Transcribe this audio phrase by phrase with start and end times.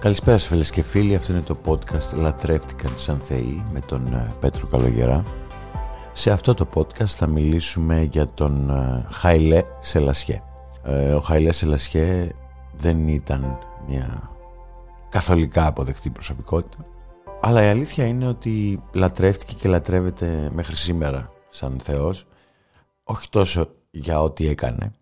[0.00, 4.32] Καλησπέρα σας φίλες και φίλοι, αυτό είναι το podcast «Λατρεύτηκαν σαν θεοί» με τον ε,
[4.40, 5.24] Πέτρο Καλογερά.
[6.12, 10.42] Σε αυτό το podcast θα μιλήσουμε για τον ε, Χαϊλέ Σελασιέ.
[10.82, 12.30] Ε, ο Χαϊλέ Σελασιέ
[12.76, 13.58] δεν ήταν
[13.88, 14.30] μια
[15.08, 16.86] καθολικά αποδεκτή προσωπικότητα,
[17.40, 22.26] αλλά η αλήθεια είναι ότι λατρεύτηκε και λατρεύεται μέχρι σήμερα σαν θεός,
[23.02, 24.92] όχι τόσο για ό,τι έκανε,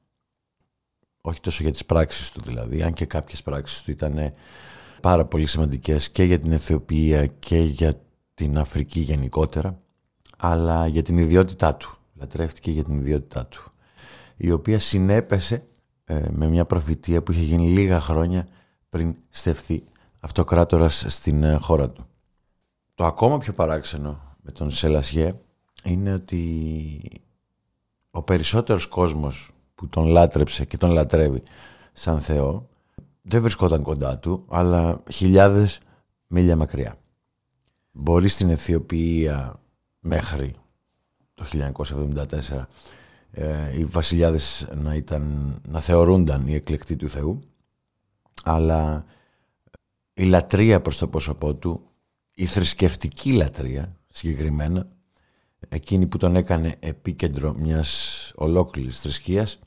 [1.21, 4.33] όχι τόσο για τις πράξεις του δηλαδή, αν και κάποιες πράξεις του ήταν
[5.01, 8.01] πάρα πολύ σημαντικές και για την Αιθιοπία και για
[8.35, 9.81] την Αφρική γενικότερα
[10.37, 11.91] αλλά για την ιδιότητά του.
[12.15, 13.71] Λατρεύτηκε για την ιδιότητά του
[14.37, 15.67] η οποία συνέπεσε
[16.05, 18.47] ε, με μια προφητεία που είχε γίνει λίγα χρόνια
[18.91, 19.85] πριν στεφθεί
[20.21, 22.07] αυτοκράτορας στην ε, χώρα του.
[22.95, 25.35] Το ακόμα πιο παράξενο με τον Σελασιέ
[25.85, 27.01] είναι ότι
[28.11, 31.43] ο περισσότερος κόσμος που τον λάτρεψε και τον λατρεύει
[31.93, 32.69] σαν Θεό
[33.29, 35.81] δεν βρισκόταν κοντά του, αλλά χιλιάδες
[36.27, 36.99] μίλια μακριά.
[37.93, 39.61] Μπορεί στην Αιθιοπία
[40.01, 40.55] μέχρι
[41.35, 41.45] το
[42.55, 42.65] 1974
[43.31, 47.41] ε, οι βασιλιάδες να, ήταν, να θεωρούνταν οι εκλεκτοί του Θεού,
[48.45, 49.05] αλλά
[50.13, 51.81] η λατρεία προς το πρόσωπό του,
[52.35, 54.89] η θρησκευτική λατρεία συγκεκριμένα,
[55.69, 59.59] εκείνη που τον έκανε επίκεντρο μιας ολόκληρης θρησκείας,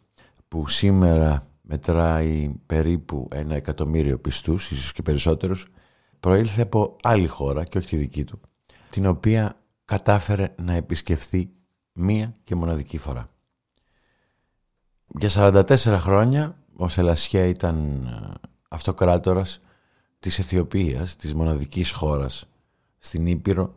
[0.48, 5.68] που σήμερα μετράει περίπου ένα εκατομμύριο πιστούς, ίσως και περισσότερους,
[6.20, 8.40] προήλθε από άλλη χώρα και όχι τη δική του,
[8.90, 11.50] την οποία κατάφερε να επισκεφθεί
[11.94, 13.30] μία και μοναδική φορά.
[15.08, 19.62] Για 44 χρόνια ο Σελασιέ ήταν ε, αυτοκράτορας
[20.20, 22.50] της Αιθιοπίας, της μοναδικής χώρας
[22.98, 23.76] στην Ήπειρο,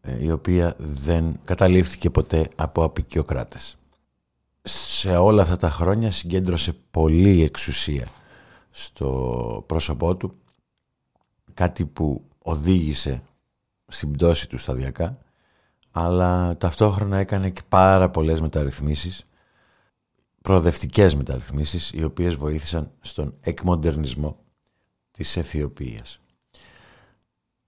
[0.00, 3.76] ε, η οποία δεν καταλήφθηκε ποτέ από απεικιοκράτες
[4.62, 8.08] σε όλα αυτά τα χρόνια συγκέντρωσε πολύ εξουσία
[8.70, 10.34] στο πρόσωπό του
[11.54, 13.22] κάτι που οδήγησε
[13.86, 15.18] στην πτώση του σταδιακά
[15.90, 19.24] αλλά ταυτόχρονα έκανε και πάρα πολλές μεταρρυθμίσεις
[20.42, 24.36] προοδευτικές μεταρρυθμίσεις οι οποίες βοήθησαν στον εκμοντερνισμό
[25.10, 26.20] της Αιθιοπίας.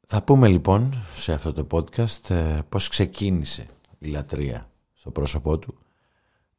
[0.06, 3.66] Θα πούμε λοιπόν σε αυτό το podcast ε, πώς ξεκίνησε
[3.98, 5.78] η λατρεία στο πρόσωπό του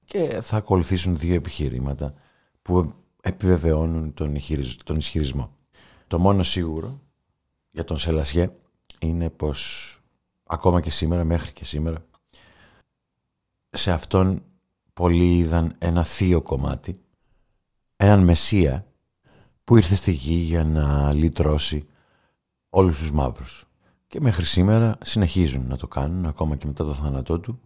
[0.05, 2.13] και θα ακολουθήσουν δύο επιχειρήματα
[2.61, 4.37] που επιβεβαιώνουν τον,
[4.83, 5.55] τον ισχυρισμό.
[6.07, 6.99] Το μόνο σίγουρο
[7.71, 8.49] για τον Σελασιέ
[8.99, 9.89] είναι πως
[10.43, 12.05] ακόμα και σήμερα, μέχρι και σήμερα,
[13.69, 14.43] σε αυτόν
[14.93, 16.99] πολλοί είδαν ένα θείο κομμάτι,
[17.95, 18.87] έναν Μεσσία
[19.63, 21.87] που ήρθε στη γη για να λυτρώσει
[22.69, 23.65] όλους τους μαύρους.
[24.07, 27.59] Και μέχρι σήμερα συνεχίζουν να το κάνουν, ακόμα και μετά το θάνατό του,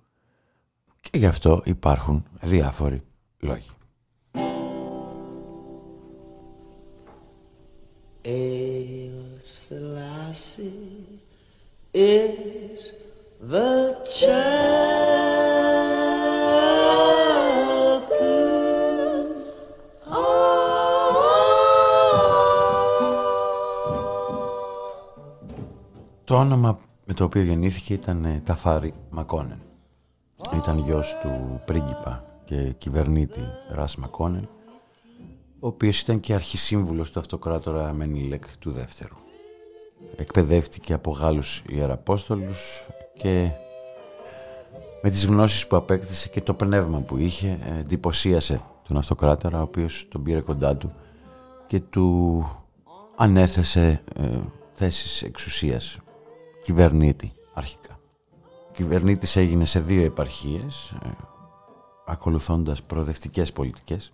[1.01, 3.01] και γι' αυτό υπάρχουν διάφοροι
[3.39, 3.69] λόγοι.
[11.93, 12.93] is
[13.41, 13.95] the
[26.29, 29.68] Το όνομα με το οποίο γεννήθηκε ήταν ε, Ταφάρι Μακόνεν.
[30.55, 34.49] Ήταν γιος του πρίγκιπα και κυβερνήτη Ρας Μακόνεν,
[35.59, 39.15] ο οποίος ήταν και αρχισύμβουλος του αυτοκράτορα Μενίλεκ του δεύτερου.
[40.15, 43.51] Εκπαιδεύτηκε από Γάλλους Ιεραπόστολους και
[45.01, 50.07] με τις γνώσεις που απέκτησε και το πνεύμα που είχε εντυπωσίασε τον αυτοκράτορα ο οποίος
[50.09, 50.91] τον πήρε κοντά του
[51.67, 52.45] και του
[53.15, 54.37] ανέθεσε ε,
[54.73, 55.97] θέσεις εξουσίας
[56.63, 57.98] κυβερνήτη αρχικά
[58.71, 61.09] κυβερνήτης έγινε σε δύο επαρχίες ε,
[62.05, 64.11] ακολουθώντας προοδευτικές πολιτικές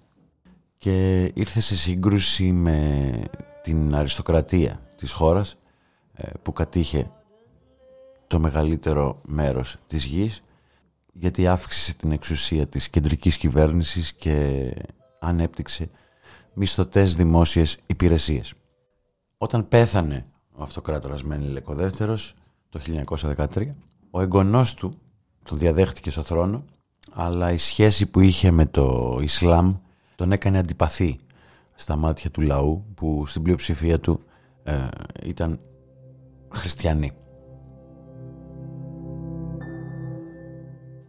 [0.78, 3.12] και ήρθε σε σύγκρουση με
[3.64, 5.58] την αριστοκρατία της χώρας
[6.14, 7.12] ε, που κατήχε
[8.28, 10.44] το μεγαλύτερο μέρος της γης
[11.12, 14.72] γιατί αύξησε την εξουσία της κεντρικής κυβέρνησης και
[15.20, 15.90] ανέπτυξε
[16.54, 18.54] μισθωτές δημόσιες υπηρεσίες.
[19.38, 21.76] Όταν πέθανε ο αυτοκράτορας Μένιλεκ ο
[22.70, 22.80] το
[23.38, 23.68] 1913
[24.16, 24.94] ο εγγονός του
[25.44, 26.64] τον διαδέχτηκε στο θρόνο
[27.12, 29.76] αλλά η σχέση που είχε με το Ισλάμ
[30.16, 31.20] τον έκανε αντιπαθή
[31.76, 34.24] στα μάτια του λαού που στην πλειοψηφία του
[34.64, 34.88] ε,
[35.24, 35.60] ήταν
[36.52, 37.12] χριστιανοί.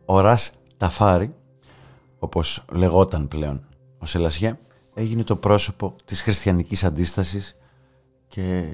[0.04, 1.34] Ο Ρας Ταφάρη,
[2.18, 3.66] όπως λεγόταν πλέον
[3.98, 4.58] ο Σελασιέ,
[4.94, 7.56] έγινε το πρόσωπο της χριστιανικής αντίστασης
[8.28, 8.64] και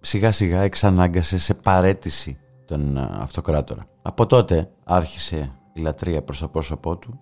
[0.00, 2.38] σιγά σιγά εξανάγκασε σε παρέτηση
[2.68, 3.84] τον ε, αυτοκράτορα.
[4.02, 7.20] Από τότε άρχισε η λατρεία προς το πρόσωπό του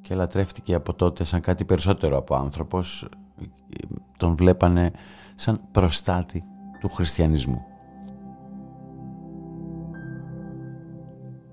[0.00, 3.08] και λατρεύτηκε από τότε σαν κάτι περισσότερο από άνθρωπος
[4.18, 4.92] τον βλέπανε
[5.34, 6.44] σαν προστάτη
[6.80, 7.64] του χριστιανισμού.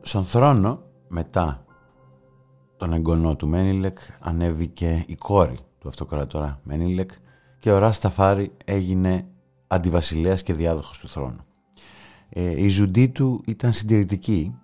[0.01, 1.65] Στον θρόνο μετά
[2.77, 7.11] τον εγγονό του Μένιλεκ ανέβηκε η κόρη του αυτοκράτορα Μένιλεκ
[7.59, 9.27] και ο Ράσταφάρη έγινε
[9.67, 11.45] αντιβασιλέας και διάδοχος του θρόνου.
[12.35, 14.55] Ε, η ζουντή του ήταν συντηρητική,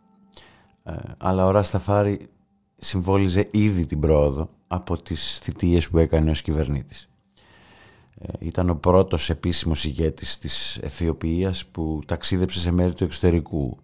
[0.84, 2.28] ε, αλλά ο Ράσταφάρη
[2.78, 7.10] συμβόλιζε ήδη την πρόοδο από τις θητείες που έκανε ως κυβερνήτης.
[8.16, 13.78] Ε, ήταν ο πρώτος επίσημος ηγέτης της Αιθιοπίας που ταξίδεψε σε μέρη του εξωτερικού.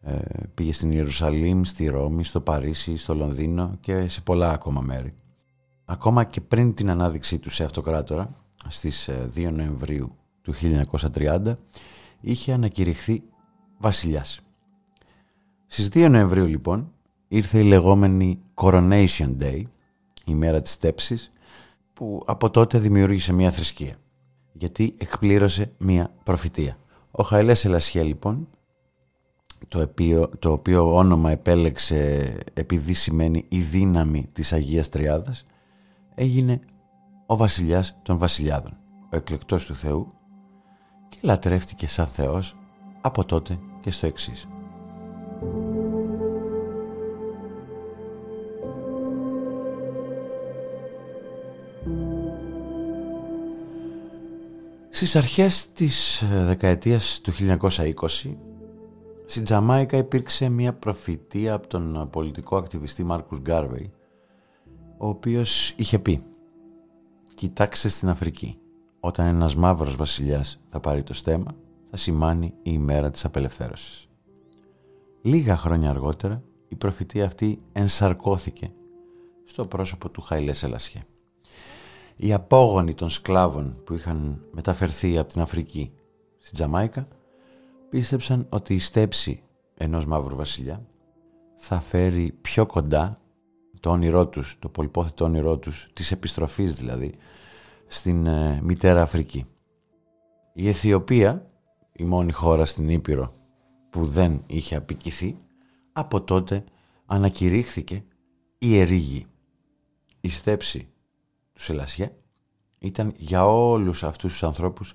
[0.00, 0.18] Ε,
[0.54, 5.14] πήγε στην Ιερουσαλήμ, στη Ρώμη, στο Παρίσι, στο Λονδίνο και σε πολλά ακόμα μέρη.
[5.84, 8.28] Ακόμα και πριν την ανάδειξή του σε αυτοκράτορα,
[8.68, 10.54] στις 2 Νοεμβρίου του
[11.14, 11.54] 1930
[12.22, 13.22] είχε ανακηρυχθεί
[13.78, 14.40] βασιλιάς.
[15.66, 16.92] Στις 2 Νοεμβρίου λοιπόν
[17.28, 19.62] ήρθε η λεγόμενη Coronation Day,
[20.26, 21.30] η μέρα της στέψης,
[21.94, 23.96] που από τότε δημιούργησε μια θρησκεία,
[24.52, 26.76] γιατί εκπλήρωσε μια προφητεία.
[27.10, 28.48] Ο Χαϊλές Ελασχέ λοιπόν,
[29.68, 35.42] το οποίο, το οποίο όνομα επέλεξε επειδή σημαίνει η δύναμη της Αγίας Τριάδας,
[36.14, 36.60] έγινε
[37.26, 38.78] ο βασιλιάς των βασιλιάδων,
[39.12, 40.08] ο εκλεκτός του Θεού
[41.22, 42.54] και λατρεύτηκε σαν Θεός
[43.00, 44.46] από τότε και στο εξής.
[54.90, 57.96] Στις αρχές της ε, δεκαετίας του 1920
[59.26, 63.92] στην Τζαμάικα υπήρξε μια προφητεία από τον πολιτικό ακτιβιστή Μάρκους Γκάρβεϊ
[64.98, 66.22] ο οποίος είχε πει
[67.34, 68.58] «Κοιτάξτε στην Αφρική,
[69.04, 71.50] όταν ένας μαύρος βασιλιάς θα πάρει το στέμα,
[71.90, 74.06] θα σημάνει η ημέρα της απελευθέρωσης».
[75.22, 78.68] Λίγα χρόνια αργότερα, η προφητεία αυτή ενσαρκώθηκε
[79.44, 81.00] στο πρόσωπο του Χαϊλέ Σελασιέ.
[82.16, 85.92] Οι απόγονοι των σκλάβων που είχαν μεταφερθεί από την Αφρική
[86.38, 87.08] στην Τζαμάικα
[87.88, 89.40] πίστεψαν ότι η στέψη
[89.74, 90.86] ενός μαύρου βασιλιά
[91.56, 93.16] θα φέρει πιο κοντά
[93.80, 97.14] το όνειρό τους, το πολυπόθετο όνειρό τους, της επιστροφής δηλαδή,
[97.92, 99.44] στην ε, μητέρα Αφρική.
[100.52, 101.50] Η Αιθιοπία,
[101.92, 103.34] η μόνη χώρα στην Ήπειρο
[103.90, 105.38] που δεν είχε απικηθεί,
[105.92, 106.64] από τότε
[107.06, 108.04] ανακηρύχθηκε
[108.58, 109.26] ιερή γη.
[110.20, 110.88] Η στέψη
[111.52, 112.12] του Σελασιέ
[112.78, 114.94] ήταν για όλους αυτούς τους ανθρώπους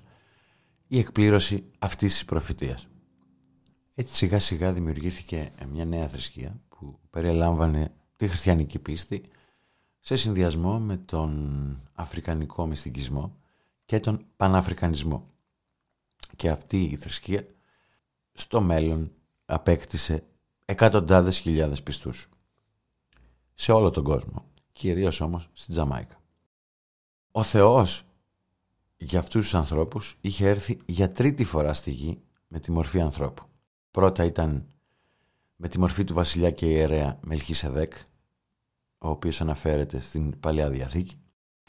[0.86, 2.88] η εκπλήρωση αυτής της προφητείας.
[3.94, 9.22] Έτσι σιγά σιγά δημιουργήθηκε μια νέα θρησκεία που περιέλαμβανε τη χριστιανική πίστη
[10.08, 13.36] σε συνδυασμό με τον αφρικανικό μυστικισμό
[13.84, 15.26] και τον παναφρικανισμό.
[16.36, 17.46] Και αυτή η θρησκεία
[18.32, 19.12] στο μέλλον
[19.44, 20.24] απέκτησε
[20.64, 22.28] εκατοντάδες χιλιάδες πιστούς.
[23.54, 26.16] Σε όλο τον κόσμο, κυρίως όμως στην Τζαμάικα.
[27.32, 28.04] Ο Θεός
[28.96, 33.42] για αυτούς τους ανθρώπους είχε έρθει για τρίτη φορά στη γη με τη μορφή ανθρώπου.
[33.90, 34.66] Πρώτα ήταν
[35.56, 37.94] με τη μορφή του βασιλιά και ιερέα Μελχίσεδεκ,
[38.98, 41.20] ο οποίος αναφέρεται στην Παλαιά Διαθήκη,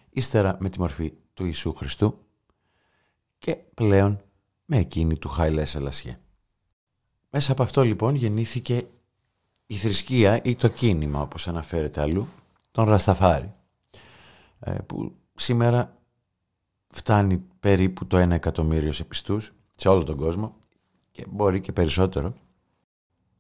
[0.10, 2.20] ύστερα με τη μορφή του Ιησού Χριστού
[3.38, 4.22] και πλέον
[4.66, 6.20] με εκείνη του Χάιλε Σελασιέ.
[7.30, 8.88] Μέσα από αυτό λοιπόν γεννήθηκε
[9.66, 12.28] η θρησκεία ή το κίνημα όπως αναφέρεται αλλού,
[12.72, 13.54] τον Ρασταφάρη,
[14.60, 15.94] ε, που σήμερα
[16.88, 20.56] φτάνει περίπου το 1 εκατομμύριο σε πιστούς σε όλο τον κόσμο
[21.12, 22.34] και μπορεί και περισσότερο.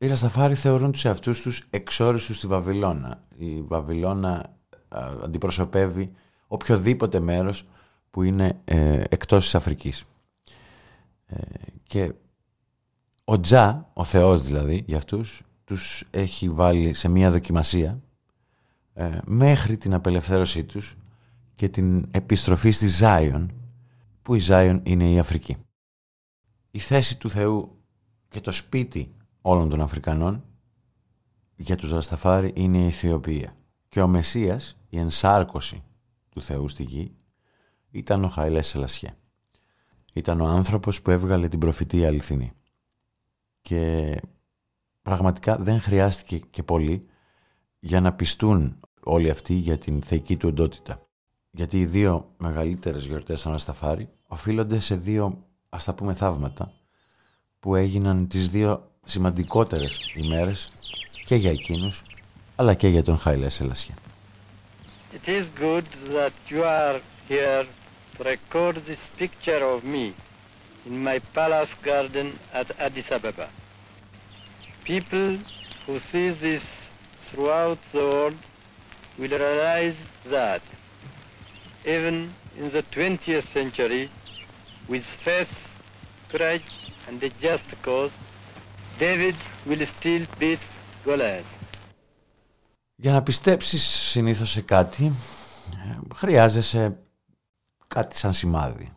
[0.01, 3.23] Οι Ρασταφάροι θεωρούν τους εαυτούς τους εξόριστους στη Βαβυλώνα.
[3.37, 4.55] Η Βαβυλώνα
[5.23, 6.11] αντιπροσωπεύει
[6.47, 7.63] οποιοδήποτε μέρος
[8.11, 10.03] που είναι ε, εκτός της Αφρικής.
[11.25, 11.37] Ε,
[11.83, 12.13] και
[13.23, 18.01] ο Τζα, ο Θεός δηλαδή για αυτούς, τους έχει βάλει σε μία δοκιμασία
[18.93, 20.95] ε, μέχρι την απελευθέρωσή τους
[21.55, 23.51] και την επιστροφή στη Ζάιον,
[24.21, 25.57] που η Ζάιον είναι η Αφρική.
[26.71, 27.77] Η θέση του Θεού
[28.27, 30.43] και το σπίτι όλων των Αφρικανών
[31.55, 33.55] για τους Ρασταφάρη είναι η Αιθιοπία.
[33.87, 35.83] Και ο Μεσσίας, η ενσάρκωση
[36.29, 37.15] του Θεού στη γη,
[37.91, 39.09] ήταν ο Χαϊλές Σελασιέ.
[40.13, 42.51] Ήταν ο άνθρωπος που έβγαλε την προφητεία αληθινή.
[43.61, 44.15] Και
[45.01, 47.07] πραγματικά δεν χρειάστηκε και πολύ
[47.79, 51.09] για να πιστούν όλοι αυτοί για την θεϊκή του οντότητα
[51.51, 56.73] γιατί οι δύο μεγαλύτερες γιορτές των Ασταφάρη οφείλονται σε δύο, ας τα πούμε, θαύματα
[57.59, 60.69] που έγιναν τις δύο σημαντικότερες ημέρες
[61.25, 62.01] και για εκείνους,
[62.55, 63.95] αλλά και για τον Χάιλε Σελασιά.
[65.13, 65.87] It is good
[66.17, 67.65] that you are here
[68.15, 70.13] to record this picture of me
[70.85, 73.47] in my palace garden at Addis Ababa.
[74.83, 75.37] People
[75.85, 76.91] who see this
[77.25, 78.39] throughout the world
[79.19, 79.99] will realize
[80.35, 80.61] that
[81.85, 82.15] even
[82.57, 84.09] in the 20th century
[84.87, 85.53] with faith,
[86.31, 86.69] courage
[87.07, 88.11] and a just cause,
[88.99, 89.35] David
[89.67, 90.59] will still beat
[91.05, 91.57] Goliath.
[92.95, 96.99] Για να πιστέψεις συνήθως σε κάτι, ε, χρειάζεσαι
[97.87, 98.95] κάτι σαν σημάδι.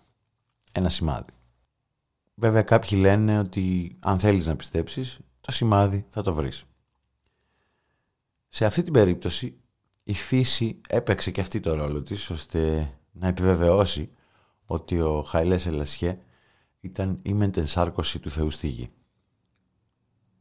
[0.72, 1.32] Ένα σημάδι.
[2.34, 6.64] Βέβαια κάποιοι λένε ότι αν θέλεις να πιστέψεις, το σημάδι θα το βρεις.
[8.48, 9.56] Σε αυτή την περίπτωση
[10.02, 14.08] η φύση έπαιξε και αυτή το ρόλο της ώστε να επιβεβαιώσει
[14.64, 16.16] ότι ο Χαϊλές Ελασιέ
[16.80, 18.92] ήταν η μεντενσάρκωση του Θεού στη γη.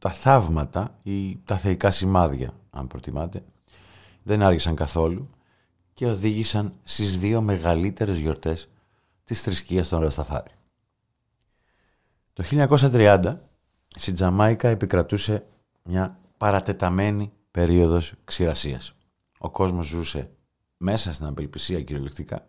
[0.02, 3.44] Τα θαύματα ή τα θεϊκά σημάδια, αν προτιμάτε,
[4.22, 5.30] δεν άργησαν καθόλου
[5.94, 8.68] και οδήγησαν στις δύο μεγαλύτερες γιορτές
[9.24, 10.50] της θρησκείας των Ρασταφάρη.
[12.32, 13.36] Το 1930
[13.88, 15.46] στη Τζαμάικα επικρατούσε
[15.82, 18.94] μια παρατεταμένη περίοδος ξηρασίας.
[19.38, 20.30] Ο κόσμος ζούσε
[20.76, 22.46] μέσα στην απελπισία κυριολεκτικά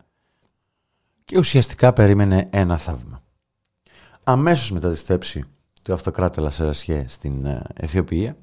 [1.26, 3.24] και ουσιαστικά περίμενε ένα θαύμα.
[4.24, 5.44] Αμέσως μετά τη στέψη
[5.84, 8.38] του αυτοκράτη Λασερασιέ στην ε, Αιθιοπία,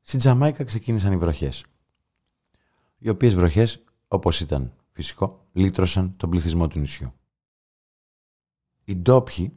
[0.00, 1.64] στην Τζαμάικα ξεκίνησαν οι βροχές.
[2.98, 7.12] Οι οποίες βροχές, όπως ήταν φυσικό, λύτρωσαν τον πληθυσμό του νησιού.
[8.84, 9.56] Οι ντόπιοι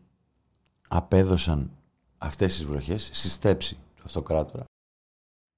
[0.88, 1.72] απέδωσαν
[2.18, 4.63] αυτές τις βροχές στη στέψη του αυτοκράτορα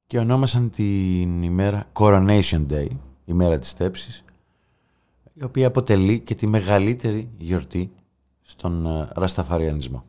[0.07, 2.87] και ονόμασαν την ημέρα Coronation Day,
[3.25, 4.23] ημέρα της στέψης,
[5.33, 7.91] η οποία αποτελεί και τη μεγαλύτερη γιορτή
[8.41, 10.05] στον ε, Ρασταφαριανισμό.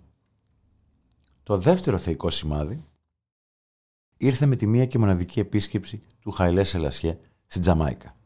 [1.43, 2.85] Το δεύτερο θεϊκό σημάδι
[4.17, 8.17] ήρθε με τη μία και μοναδική επίσκεψη του Χαϊλέ Σελασιέ στην Τζαμάικα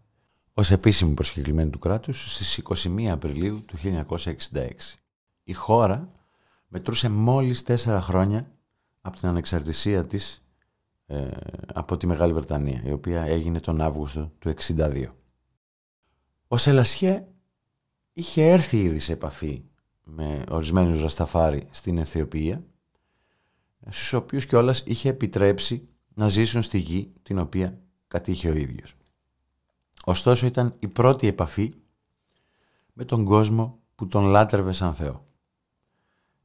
[0.59, 4.71] ως επίσημη προσκεκλημένη του κράτους στις 21 Απριλίου του 1966.
[5.45, 6.09] Η χώρα
[6.69, 8.51] μετρούσε μόλις τέσσερα χρόνια
[9.01, 10.47] από την ανεξαρτησία της
[11.07, 11.29] ε,
[11.75, 15.07] από τη Μεγάλη Βρετανία, η οποία έγινε τον Αύγουστο του 1962.
[16.49, 17.27] Ο Σελασιέ
[18.13, 19.65] είχε έρθει ήδη σε επαφή
[20.03, 22.63] με ορισμένους Ρασταφάρι στην Αιθιοπία,
[23.89, 28.95] στους οποίους κιόλας είχε επιτρέψει να ζήσουν στη γη την οποία κατήχε ο ίδιος.
[30.05, 31.75] Ωστόσο ήταν η πρώτη επαφή
[32.93, 35.25] με τον κόσμο που τον λάτρευε σαν Θεό.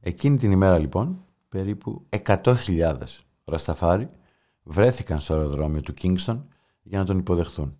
[0.00, 2.54] Εκείνη την ημέρα λοιπόν, περίπου 100.000
[3.44, 4.06] Ρασταφάρι
[4.62, 6.48] βρέθηκαν στο αεροδρόμιο του Κίνγκστον
[6.82, 7.76] για να τον υποδεχθούν.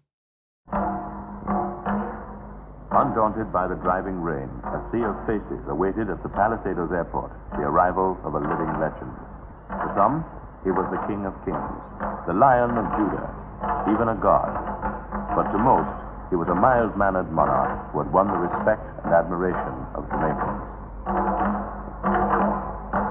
[3.02, 7.64] Undaunted by the driving rain, a sea of faces awaited at the Palisados airport the
[7.70, 9.01] arrival of a living legend.
[9.94, 10.24] Some,
[10.64, 11.72] he was the King of Kings,
[12.26, 13.28] the Lion of Judah,
[13.92, 14.50] even a god.
[15.36, 15.92] But to most,
[16.30, 20.62] he was a mild-mannered monarch who had won the respect and admiration of the Jamaicans.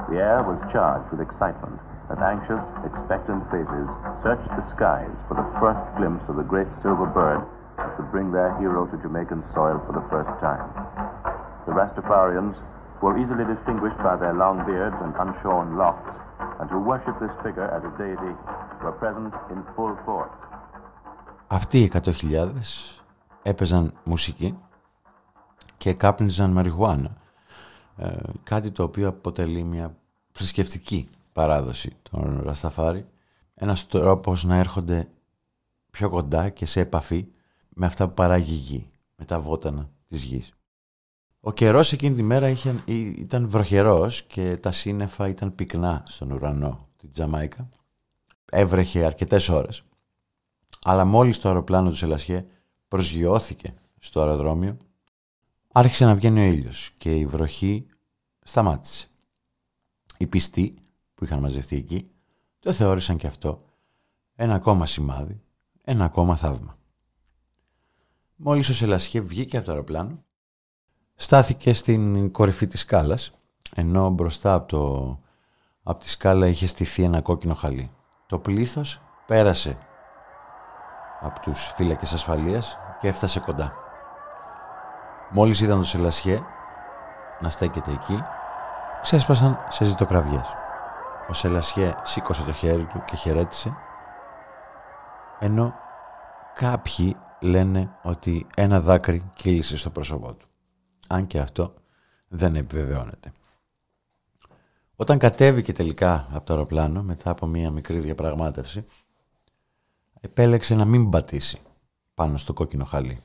[0.10, 1.80] The air was charged with excitement
[2.12, 3.88] as anxious, expectant faces
[4.20, 7.40] searched the skies for the first glimpse of the great silver bird
[7.78, 10.68] that would bring their hero to Jamaican soil for the first time.
[11.64, 12.60] The Rastafarians,
[13.04, 16.14] were easily distinguished by their long beards and unshorn locks,
[16.60, 18.34] and who worshipped this figure as a deity,
[18.84, 20.36] were present in full force.
[21.48, 22.50] Αυτοί οι 100.000
[23.42, 24.58] έπαιζαν μουσική
[25.78, 27.18] και κάπνιζαν μαριχουάνα.
[27.98, 29.96] Ε, κάτι το οποίο αποτελεί μια
[30.32, 33.06] θρησκευτική παράδοση των Ρασταφάρη.
[33.54, 35.08] Ένας τρόπος να έρχονται
[35.92, 37.28] πιο κοντά και σε επαφή
[37.70, 40.54] με αυτά που παράγει η γη, με τα βότανα της γης.
[41.44, 46.88] Ο καιρός εκείνη τη μέρα είχε, ήταν βροχερός και τα σύννεφα ήταν πυκνά στον ουρανό
[46.98, 47.70] τη Τζαμάικα.
[48.52, 49.84] Έβρεχε αρκετές ώρες.
[50.84, 52.46] Αλλά μόλις το αεροπλάνο του Σελασιέ
[52.88, 54.78] προσγειώθηκε στο αεροδρόμιο,
[55.72, 57.86] άρχισε να βγαίνει ο ήλιος και η βροχή
[58.42, 59.08] σταμάτησε.
[60.18, 60.80] Οι πιστοί
[61.14, 62.12] που είχαν μαζευτεί εκεί
[62.60, 63.62] το θεώρησαν και αυτό
[64.36, 65.42] ένα ακόμα σημάδι,
[65.82, 66.78] ένα ακόμα θαύμα.
[68.36, 70.24] Μόλις ο Σελασιέ βγήκε από το αεροπλάνο,
[71.22, 73.32] στάθηκε στην κορυφή της σκάλας,
[73.76, 75.18] ενώ μπροστά από, το,
[75.84, 77.92] από τη σκάλα είχε στηθεί ένα κόκκινο χαλί.
[78.28, 79.78] Το πλήθος πέρασε
[81.20, 83.74] από τους φύλακες ασφαλείας και έφτασε κοντά.
[85.32, 86.40] Μόλις είδαν το Σελασιέ
[87.40, 88.24] να στέκεται εκεί,
[89.02, 90.56] ξέσπασαν σε ζητοκραυγές.
[91.30, 93.78] Ο Σελασιέ σήκωσε το χέρι του και χαιρέτησε,
[95.40, 95.74] ενώ
[96.54, 100.46] κάποιοι λένε ότι ένα δάκρυ κύλησε στο πρόσωπό του.
[101.12, 101.74] Αν και αυτό
[102.28, 103.32] δεν επιβεβαιώνεται.
[104.96, 108.86] Όταν κατέβηκε τελικά από το αεροπλάνο, μετά από μία μικρή διαπραγμάτευση,
[110.22, 111.60] επέλεξε να μην πατήσει
[112.14, 113.24] πάνω στο κόκκινο χαλί.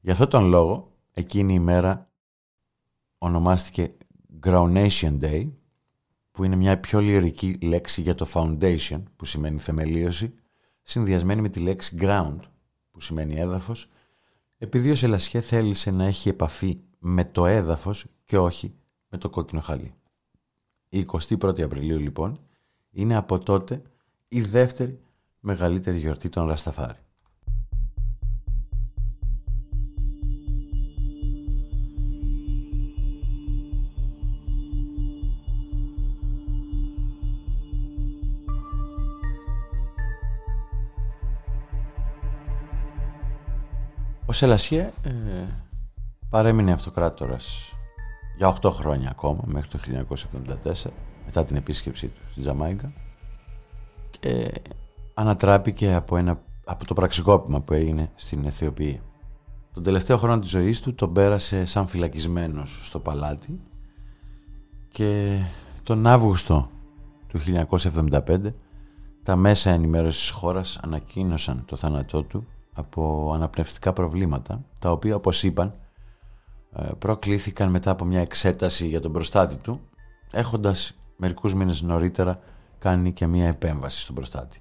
[0.00, 2.10] Γι' αυτό τον λόγο, εκείνη η μέρα
[3.18, 3.94] ονομάστηκε
[4.42, 5.50] Groundation Day,
[6.30, 10.34] που είναι μια πιο λυρική λέξη για το foundation, που σημαίνει θεμελίωση,
[10.82, 12.38] συνδυασμένη με τη λέξη ground,
[12.90, 13.91] που σημαίνει έδαφος,
[14.62, 18.74] επειδή ο Σελασιέ θέλησε να έχει επαφή με το έδαφος και όχι
[19.08, 19.94] με το κόκκινο χαλί.
[20.88, 22.36] Η 21η Απριλίου λοιπόν
[22.90, 23.82] είναι από τότε
[24.28, 25.00] η δεύτερη
[25.40, 26.98] μεγαλύτερη γιορτή των Ρασταφάρη.
[44.32, 45.10] Ο Σελασιέ ε,
[46.28, 47.72] παρέμεινε αυτοκράτορας
[48.36, 49.78] για 8 χρόνια ακόμα, μέχρι το
[50.84, 50.90] 1974,
[51.24, 52.92] μετά την επίσκεψή του στη Τζαμάικα
[54.20, 54.52] και
[55.14, 59.00] ανατράπηκε από, ένα, από το πραξικόπημα που έγινε στην Αιθιοπία.
[59.72, 63.62] Τον τελευταίο χρόνο της ζωής του τον πέρασε σαν φυλακισμένος στο παλάτι
[64.88, 65.40] και
[65.82, 66.70] τον Αύγουστο
[67.26, 67.40] του
[68.10, 68.50] 1975
[69.22, 75.42] τα μέσα ενημέρωσης της χώρας ανακοίνωσαν το θάνατό του από αναπνευστικά προβλήματα, τα οποία όπως
[75.42, 75.74] είπαν
[76.76, 79.80] ε, προκλήθηκαν μετά από μια εξέταση για τον προστάτη του,
[80.30, 82.40] έχοντας μερικούς μήνες νωρίτερα
[82.78, 84.58] κάνει και μια επέμβαση στον προστάτη.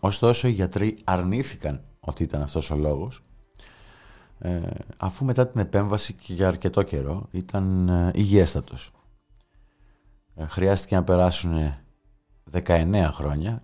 [0.00, 3.20] Ωστόσο οι γιατροί αρνήθηκαν ότι ήταν αυτός ο λόγος,
[4.38, 4.60] ε,
[4.96, 8.90] αφού μετά την επέμβαση και για αρκετό καιρό ήταν ε, υγιέστατος.
[10.46, 11.74] χρειάστηκε να περάσουν
[12.52, 13.62] 19 χρόνια,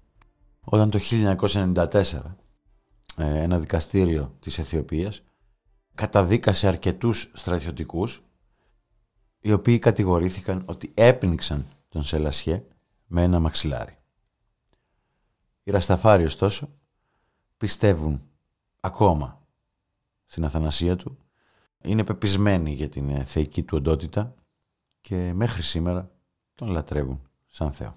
[0.64, 2.20] όταν το 1994 ε,
[3.26, 5.22] ένα δικαστήριο της Αιθιοπίας
[5.94, 8.22] καταδίκασε αρκετούς στρατιωτικούς
[9.40, 12.64] οι οποίοι κατηγορήθηκαν ότι έπνιξαν τον Σελασιέ
[13.06, 13.98] με ένα μαξιλάρι.
[15.62, 16.68] Οι Ρασταφάροι ωστόσο
[17.56, 18.22] πιστεύουν
[18.80, 19.40] ακόμα
[20.24, 21.18] στην αθανασία του,
[21.82, 24.34] είναι πεπισμένοι για την θεϊκή του οντότητα
[25.00, 26.10] και μέχρι σήμερα
[26.54, 27.94] τον λατρεύουν σαν Θεό.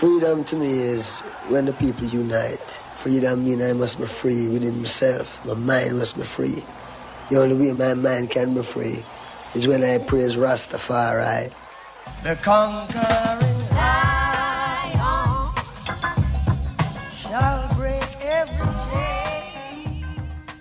[0.00, 2.93] Freedom to me is when the people unite.
[3.04, 5.28] Freedom mean I must be free within myself.
[5.44, 6.58] My mind must be free.
[7.28, 8.98] The only way my mind can be free
[9.56, 11.44] is when I praise Rastafari.
[12.26, 15.52] The conquering lion
[17.22, 18.08] shall break
[18.40, 20.04] every chain.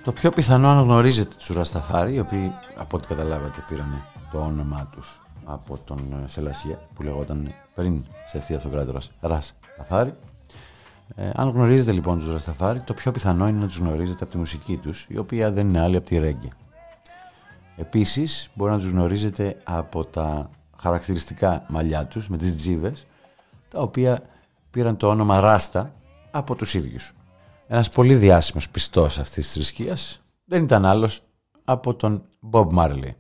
[0.03, 4.89] Το πιο πιθανό αν γνωρίζετε τους Ρασταφάρι, οι οποίοι από ό,τι καταλάβατε πήραν το όνομά
[4.95, 10.13] τους από τον Σελασιέ που λεγόταν πριν σε ευθεία αυτοκράτορας Ρας Ταφάρι
[11.15, 14.37] ε, αν γνωρίζετε λοιπόν τους Ρασταφάρι, το πιο πιθανό είναι να τους γνωρίζετε από τη
[14.37, 16.51] μουσική τους, η οποία δεν είναι άλλη από τη ρέγγι.
[17.75, 23.05] Επίσης, μπορεί να τους γνωρίζετε από τα χαρακτηριστικά μαλλιά τους, με τις τζίβες,
[23.69, 24.21] τα οποία
[24.71, 25.93] πήραν το όνομα Ράστα
[26.31, 27.13] από τους ίδιους.
[27.67, 31.23] Ένας πολύ διάσημος πιστός αυτής της θρησκείας δεν ήταν άλλος
[31.63, 33.11] από τον Bob Marley.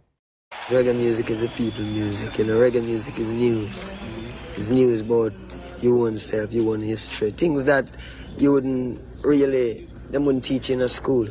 [0.69, 3.77] Reggae music is a people music and reggae music is news.
[4.55, 5.33] It's news about
[5.83, 7.89] your own self, your own history, things that
[8.37, 11.27] you wouldn't really, them wouldn't teach in a school.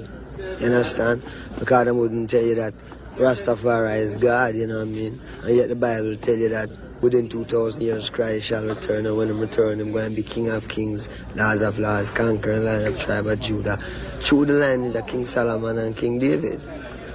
[0.60, 1.22] You understand?
[1.58, 2.74] Because them wouldn't tell you that
[3.16, 5.20] Rastafari is God, you know what I mean?
[5.44, 9.28] And yet the Bible tell you that within 2,000 years Christ shall return, and when
[9.28, 12.98] he return, him going to be King of Kings, Lords of Lords, conquering line of
[12.98, 13.76] tribe of Judah.
[13.76, 16.62] Through the line of King Solomon and King David.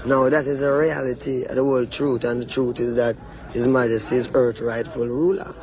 [0.05, 3.15] Now that is a reality, the whole truth, and the truth is that
[3.51, 5.53] His Majesty is earth rightful ruler.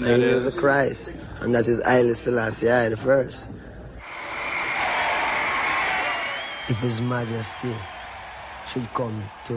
[0.00, 1.14] And that is the Christ.
[1.42, 3.50] And that is Haile Selassie I the first.
[6.72, 7.74] If His Majesty
[8.70, 9.56] should come to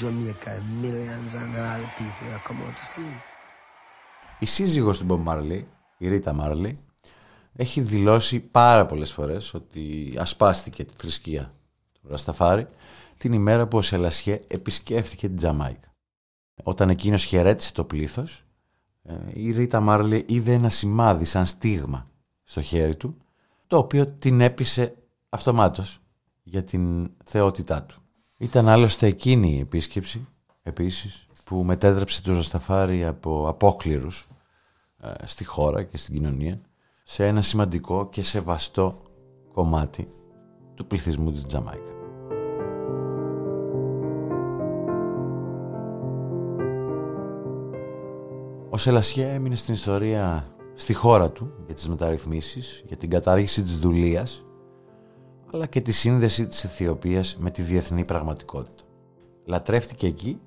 [0.00, 3.20] Jamaica, millions and all the people are come out to see him.
[4.38, 5.62] Η σύζυγος του Bob Marley,
[5.98, 6.78] η Ρίτα Μάρλι,
[7.52, 11.52] έχει δηλώσει πάρα πολλές φορές ότι ασπάστηκε τη θρησκεία
[11.92, 12.66] του Ρασταφάρη
[13.18, 15.88] την ημέρα που ο Σελασιέ επισκέφθηκε την Τζαμάικα.
[16.62, 18.45] Όταν εκείνος χαιρέτησε το πλήθος, ε,
[19.32, 22.10] η Ρίτα Μάρλι είδε ένα σημάδι σαν στίγμα
[22.44, 23.16] στο χέρι του,
[23.66, 24.94] το οποίο την έπεισε
[25.28, 26.00] αυτομάτως
[26.42, 28.00] για την θεότητά του.
[28.38, 30.26] Ήταν άλλωστε εκείνη η επίσκεψη,
[30.62, 34.26] επίσης, που μετέτρεψε του Ρασταφάρη από απόκληρους
[35.00, 36.60] ε, στη χώρα και στην κοινωνία
[37.02, 39.02] σε ένα σημαντικό και σεβαστό
[39.52, 40.08] κομμάτι
[40.74, 41.95] του πληθυσμού της Τζαμάικα.
[48.76, 53.78] Ο Σελασιέ έμεινε στην ιστορία στη χώρα του για τις μεταρρυθμίσεις, για την κατάργηση της
[53.78, 54.44] δουλείας,
[55.52, 58.82] αλλά και τη σύνδεση της Αιθιοπίας με τη διεθνή πραγματικότητα.
[59.44, 60.40] Λατρεύτηκε εκεί,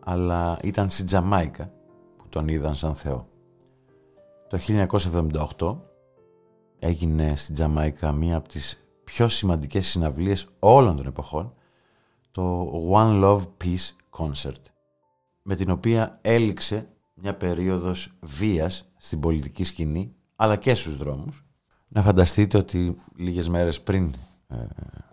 [0.00, 1.72] αλλά ήταν στη Τζαμάικα
[2.16, 3.28] που τον είδαν σαν Θεό.
[4.48, 4.58] Το
[5.58, 5.76] 1978
[6.78, 11.54] έγινε στη Τζαμάικα μία από τις πιο σημαντικές συναυλίες όλων των εποχών,
[12.30, 14.62] το One Love Peace Concert,
[15.42, 16.88] με την οποία έληξε
[17.20, 21.44] μια περίοδος βίας στην πολιτική σκηνή, αλλά και στους δρόμους.
[21.88, 24.14] Να φανταστείτε ότι λίγες μέρες πριν
[24.46, 24.56] ε,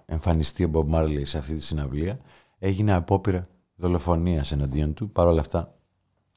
[0.06, 2.20] εμφανιστεί ο Bob Marley σε αυτή τη συναυλία
[2.58, 3.42] έγινε απόπειρα
[3.76, 5.12] δολοφονίας εναντίον του.
[5.12, 5.78] Παρ' όλα αυτά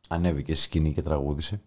[0.09, 1.61] ανέβηκε στη σκηνή και τραγούδισε.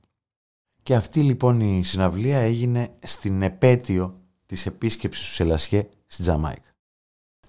[0.83, 6.63] Και αυτή λοιπόν η συναυλία έγινε στην επέτειο της επίσκεψης του Σελασιέ στη Τζαμάικα.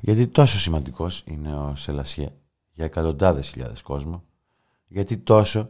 [0.01, 2.33] Γιατί τόσο σημαντικός είναι ο Σελασιέ
[2.73, 4.25] για εκατοντάδες χιλιάδες κόσμο,
[4.87, 5.69] γιατί τόσο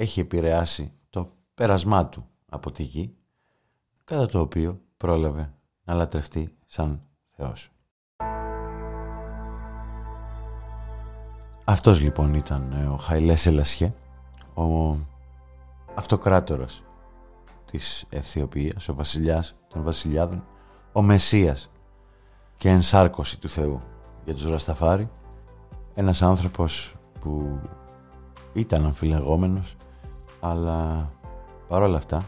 [0.00, 3.16] έχει επηρεάσει το πέρασμά του από τη γη,
[4.04, 7.70] κατά το οποίο πρόλαβε να λατρευτεί σαν Θεός.
[11.64, 13.94] Αυτός λοιπόν ήταν ε, ο Χαϊλές Σελασιέ,
[14.54, 14.96] ο
[15.94, 16.84] αυτοκράτορας
[17.64, 20.44] της Αιθιοπίας, ο βασιλιάς των βασιλιάδων,
[20.92, 21.70] ο Μεσσίας
[22.56, 23.80] και ενσάρκωση του Θεού
[24.24, 25.10] για τους Ρασταφάρη,
[25.94, 27.60] ένας άνθρωπος που
[28.52, 29.76] ήταν αμφιλεγόμενος,
[30.40, 31.10] αλλά
[31.68, 32.24] παρόλα αυτά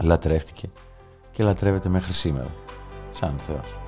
[0.00, 0.68] λατρεύτηκε
[1.32, 2.50] και λατρεύεται μέχρι σήμερα,
[3.10, 3.78] σαν Θεός.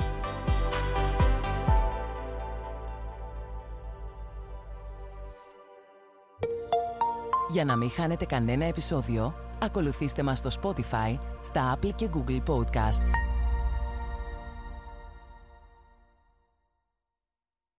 [7.49, 13.26] Για να μην χάνετε κανένα επεισόδιο, ακολουθήστε μας στο Spotify, στα Apple και Google Podcasts.